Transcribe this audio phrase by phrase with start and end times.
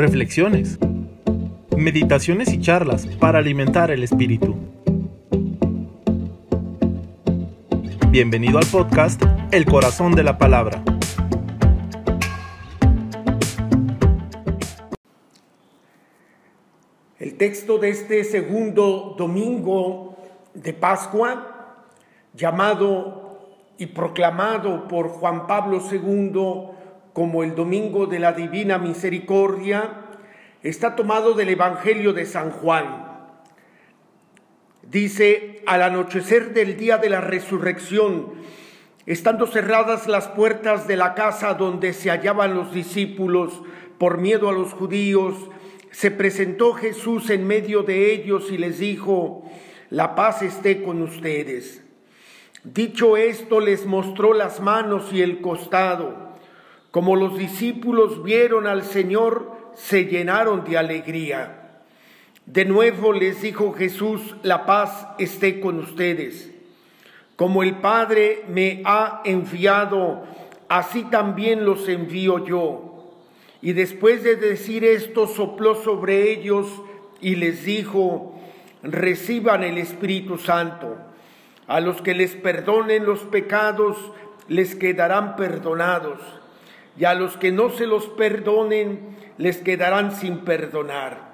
[0.00, 0.78] reflexiones,
[1.76, 4.56] meditaciones y charlas para alimentar el espíritu.
[8.08, 10.82] Bienvenido al podcast El Corazón de la Palabra.
[17.18, 20.16] El texto de este segundo domingo
[20.54, 21.76] de Pascua,
[22.32, 23.38] llamado
[23.76, 26.79] y proclamado por Juan Pablo II
[27.12, 30.06] como el Domingo de la Divina Misericordia,
[30.62, 33.08] está tomado del Evangelio de San Juan.
[34.82, 38.32] Dice, al anochecer del día de la resurrección,
[39.06, 43.62] estando cerradas las puertas de la casa donde se hallaban los discípulos
[43.98, 45.34] por miedo a los judíos,
[45.90, 49.44] se presentó Jesús en medio de ellos y les dijo,
[49.90, 51.82] la paz esté con ustedes.
[52.62, 56.29] Dicho esto, les mostró las manos y el costado.
[56.90, 61.82] Como los discípulos vieron al Señor, se llenaron de alegría.
[62.46, 66.50] De nuevo les dijo Jesús, la paz esté con ustedes.
[67.36, 70.24] Como el Padre me ha enviado,
[70.68, 73.14] así también los envío yo.
[73.62, 76.66] Y después de decir esto, sopló sobre ellos
[77.20, 78.34] y les dijo,
[78.82, 80.96] reciban el Espíritu Santo.
[81.68, 83.96] A los que les perdonen los pecados,
[84.48, 86.18] les quedarán perdonados
[86.98, 91.30] y a los que no se los perdonen les quedarán sin perdonar.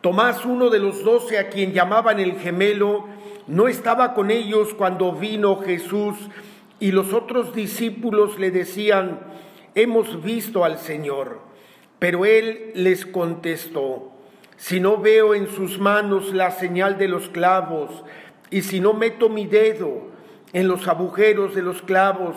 [0.00, 3.06] Tomás, uno de los doce a quien llamaban el gemelo,
[3.48, 6.16] no estaba con ellos cuando vino Jesús
[6.78, 9.20] y los otros discípulos le decían,
[9.74, 11.40] hemos visto al Señor.
[11.98, 14.12] Pero él les contestó,
[14.56, 18.04] si no veo en sus manos la señal de los clavos,
[18.50, 20.08] y si no meto mi dedo
[20.52, 22.36] en los agujeros de los clavos,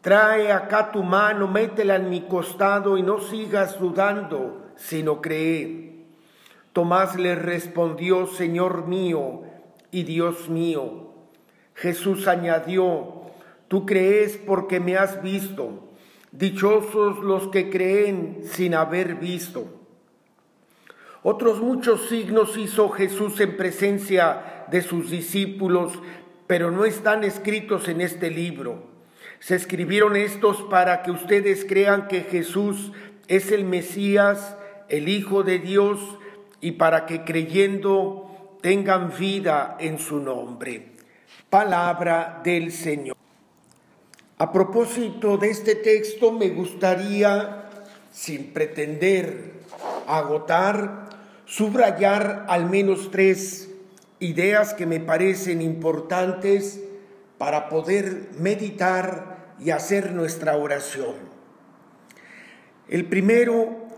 [0.00, 6.04] Trae acá tu mano, métela en mi costado y no sigas dudando, sino cree.
[6.72, 9.42] Tomás le respondió, Señor mío
[9.90, 11.08] y Dios mío.
[11.74, 13.22] Jesús añadió,
[13.66, 15.88] tú crees porque me has visto.
[16.30, 19.66] Dichosos los que creen sin haber visto.
[21.24, 25.92] Otros muchos signos hizo Jesús en presencia de sus discípulos,
[26.46, 28.97] pero no están escritos en este libro.
[29.40, 32.92] Se escribieron estos para que ustedes crean que Jesús
[33.28, 34.56] es el Mesías,
[34.88, 36.00] el Hijo de Dios,
[36.60, 40.92] y para que creyendo tengan vida en su nombre.
[41.48, 43.16] Palabra del Señor.
[44.38, 47.70] A propósito de este texto, me gustaría,
[48.12, 49.52] sin pretender
[50.06, 51.08] agotar,
[51.44, 53.68] subrayar al menos tres
[54.20, 56.80] ideas que me parecen importantes
[57.38, 61.14] para poder meditar y hacer nuestra oración.
[62.88, 63.88] El primero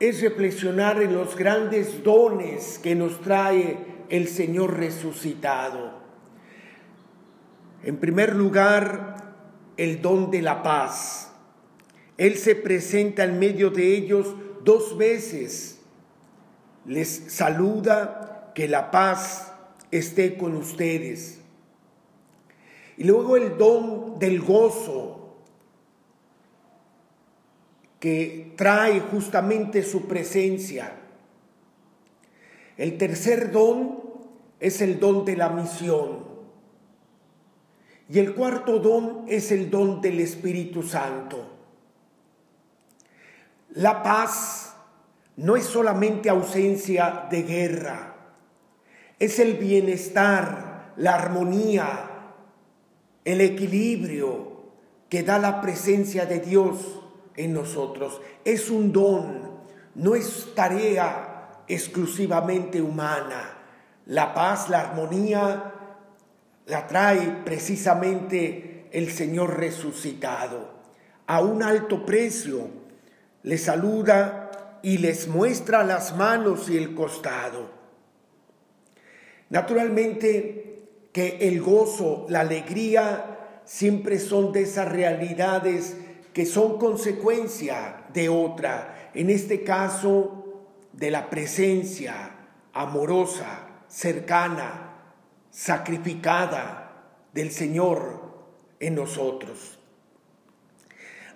[0.00, 3.78] es reflexionar en los grandes dones que nos trae
[4.08, 5.92] el Señor resucitado.
[7.82, 9.34] En primer lugar,
[9.76, 11.32] el don de la paz.
[12.16, 14.34] Él se presenta en medio de ellos
[14.64, 15.80] dos veces.
[16.86, 19.52] Les saluda que la paz
[19.90, 21.43] esté con ustedes.
[22.96, 25.36] Y luego el don del gozo
[27.98, 30.92] que trae justamente su presencia.
[32.76, 34.00] El tercer don
[34.60, 36.24] es el don de la misión.
[38.08, 41.50] Y el cuarto don es el don del Espíritu Santo.
[43.70, 44.76] La paz
[45.36, 48.14] no es solamente ausencia de guerra,
[49.18, 52.13] es el bienestar, la armonía,
[53.24, 54.54] el equilibrio
[55.08, 57.00] que da la presencia de Dios
[57.36, 58.20] en nosotros.
[58.44, 59.50] Es un don,
[59.94, 63.58] no es tarea exclusivamente humana.
[64.06, 65.72] La paz, la armonía,
[66.66, 70.74] la trae precisamente el Señor resucitado.
[71.26, 72.68] A un alto precio
[73.42, 74.50] les saluda
[74.82, 77.70] y les muestra las manos y el costado.
[79.48, 80.83] Naturalmente,
[81.14, 85.96] que el gozo, la alegría siempre son de esas realidades
[86.32, 89.10] que son consecuencia de otra.
[89.14, 90.44] En este caso,
[90.92, 92.32] de la presencia
[92.72, 94.90] amorosa, cercana,
[95.52, 98.34] sacrificada del Señor
[98.80, 99.78] en nosotros.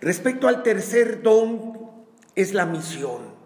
[0.00, 1.88] Respecto al tercer don,
[2.34, 3.38] es la misión.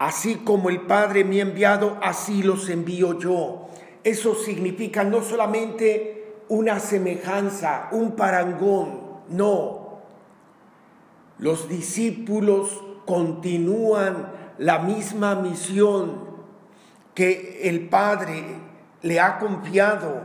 [0.00, 3.61] Así como el Padre me ha enviado, así los envío yo.
[4.04, 10.00] Eso significa no solamente una semejanza, un parangón, no.
[11.38, 16.32] Los discípulos continúan la misma misión
[17.14, 18.44] que el Padre
[19.02, 20.22] le ha confiado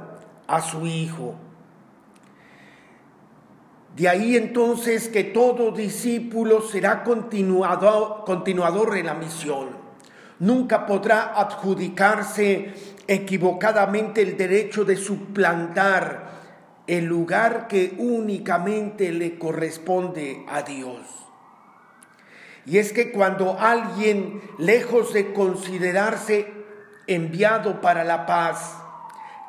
[0.48, 1.36] a su Hijo.
[3.96, 9.70] De ahí entonces que todo discípulo será continuador, continuador en la misión.
[10.40, 12.76] Nunca podrá adjudicarse
[13.08, 16.28] equivocadamente el derecho de suplantar
[16.88, 21.00] el lugar que únicamente le corresponde a Dios.
[22.66, 26.48] Y es que cuando alguien, lejos de considerarse
[27.08, 28.78] enviado para la paz,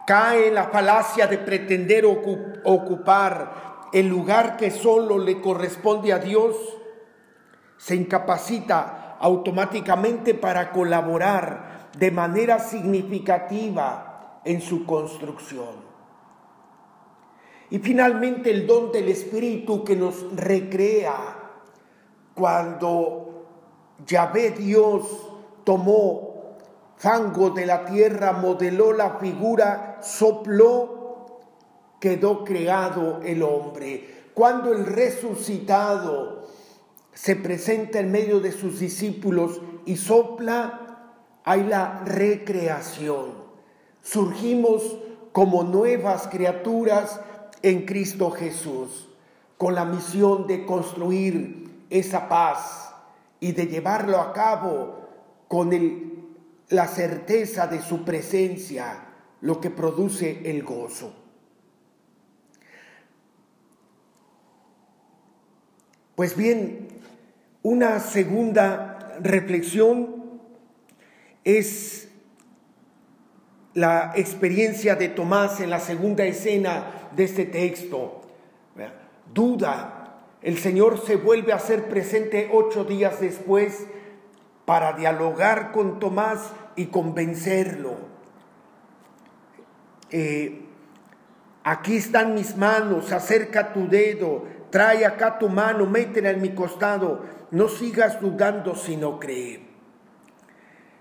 [0.07, 6.57] cae en la falacia de pretender ocupar el lugar que solo le corresponde a Dios,
[7.77, 15.89] se incapacita automáticamente para colaborar de manera significativa en su construcción.
[17.71, 21.15] Y finalmente el don del Espíritu que nos recrea
[22.35, 23.47] cuando
[24.07, 25.07] Yahvé Dios
[25.65, 26.57] tomó
[26.97, 30.99] fango de la tierra, modeló la figura, sopló
[32.01, 34.31] quedó creado el hombre.
[34.35, 36.47] Cuando el resucitado
[37.13, 40.88] se presenta en medio de sus discípulos y sopla,
[41.45, 43.33] hay la recreación.
[44.03, 44.99] Surgimos
[45.33, 47.21] como nuevas criaturas
[47.63, 49.09] en Cristo Jesús,
[49.57, 52.95] con la misión de construir esa paz
[53.41, 55.09] y de llevarlo a cabo
[55.49, 55.71] con
[56.69, 59.05] la certeza de su presencia,
[59.41, 61.13] lo que produce el gozo.
[66.15, 66.89] Pues bien,
[67.63, 70.18] una segunda reflexión
[71.49, 72.11] es
[73.73, 78.21] la experiencia de Tomás en la segunda escena de este texto.
[79.33, 83.87] Duda, el Señor se vuelve a hacer presente ocho días después
[84.67, 87.97] para dialogar con Tomás y convencerlo.
[90.11, 90.67] Eh,
[91.65, 97.25] aquí están mis manos, acerca tu dedo, trae acá tu mano, métela en mi costado,
[97.51, 99.68] no sigas dudando sino cree.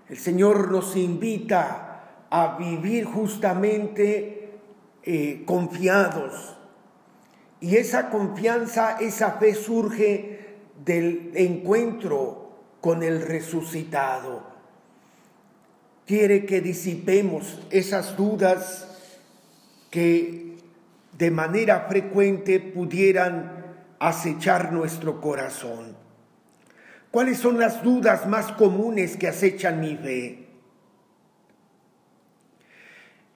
[0.08, 4.58] El Señor nos invita a vivir justamente
[5.02, 6.56] eh, confiados.
[7.60, 14.46] Y esa confianza, esa fe surge del encuentro con el resucitado.
[16.06, 18.88] Quiere que disipemos esas dudas
[19.90, 20.56] que
[21.18, 26.07] de manera frecuente pudieran acechar nuestro corazón.
[27.10, 30.46] ¿Cuáles son las dudas más comunes que acechan mi fe?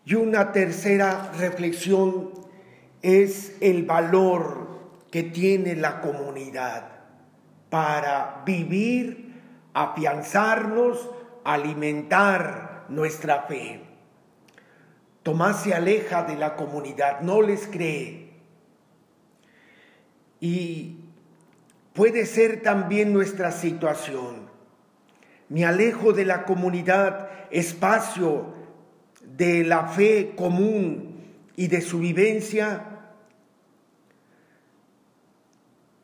[0.05, 2.31] Y una tercera reflexión
[3.03, 4.81] es el valor
[5.11, 6.89] que tiene la comunidad
[7.71, 9.41] para vivir,
[9.75, 11.11] afianzarnos,
[11.45, 13.81] alimentar nuestra fe.
[15.23, 18.33] Tomás se aleja de la comunidad, no les cree,
[20.43, 20.97] y
[21.93, 24.51] puede ser también nuestra situación.
[25.49, 28.55] Me alejo de la comunidad, espacio
[29.21, 31.21] de la fe común
[31.57, 32.87] y de su vivencia.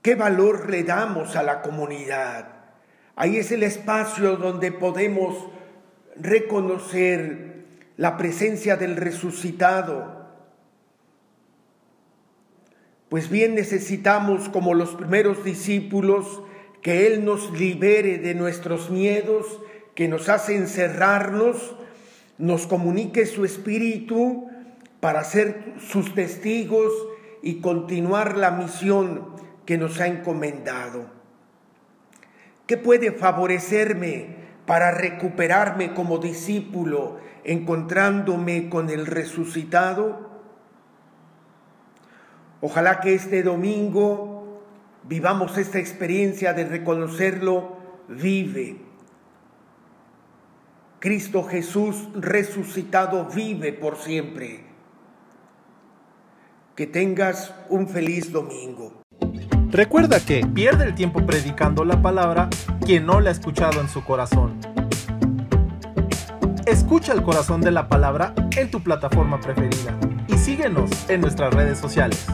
[0.02, 2.48] ¿Qué valor le damos a la comunidad?
[3.16, 5.48] Ahí es el espacio donde podemos
[6.14, 7.64] reconocer
[7.96, 10.17] la presencia del resucitado,
[13.08, 16.42] pues bien necesitamos, como los primeros discípulos,
[16.82, 19.46] que Él nos libere de nuestros miedos
[19.98, 21.74] que nos hacen encerrarnos,
[22.38, 24.48] nos comunique su espíritu
[25.00, 26.92] para ser sus testigos
[27.42, 29.34] y continuar la misión
[29.66, 31.10] que nos ha encomendado.
[32.68, 34.36] ¿Qué puede favorecerme
[34.66, 40.27] para recuperarme como discípulo encontrándome con el resucitado?
[42.60, 44.62] Ojalá que este domingo
[45.04, 47.76] vivamos esta experiencia de reconocerlo
[48.08, 48.76] vive.
[50.98, 54.64] Cristo Jesús resucitado vive por siempre.
[56.74, 59.02] Que tengas un feliz domingo.
[59.70, 62.48] Recuerda que pierde el tiempo predicando la palabra
[62.84, 64.58] quien no la ha escuchado en su corazón.
[66.66, 69.96] Escucha el corazón de la palabra en tu plataforma preferida
[70.26, 72.26] y síguenos en nuestras redes sociales.